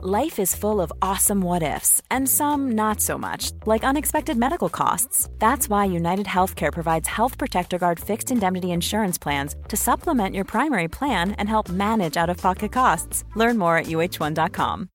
Life 0.00 0.38
is 0.38 0.54
full 0.54 0.80
of 0.80 0.92
awesome 1.02 1.40
what 1.40 1.64
ifs, 1.64 2.00
and 2.08 2.28
some 2.28 2.70
not 2.76 3.00
so 3.00 3.18
much, 3.18 3.50
like 3.66 3.82
unexpected 3.82 4.36
medical 4.36 4.68
costs. 4.68 5.28
That's 5.40 5.68
why 5.68 5.86
United 5.86 6.26
Healthcare 6.26 6.72
provides 6.72 7.08
Health 7.08 7.36
Protector 7.36 7.78
Guard 7.78 7.98
fixed 7.98 8.30
indemnity 8.30 8.70
insurance 8.70 9.18
plans 9.18 9.56
to 9.66 9.76
supplement 9.76 10.36
your 10.36 10.44
primary 10.44 10.86
plan 10.86 11.32
and 11.32 11.48
help 11.48 11.68
manage 11.68 12.16
out 12.16 12.30
of 12.30 12.36
pocket 12.36 12.70
costs. 12.70 13.24
Learn 13.34 13.58
more 13.58 13.76
at 13.76 13.86
uh1.com. 13.86 14.88